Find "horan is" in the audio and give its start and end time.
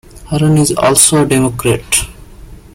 0.29-0.71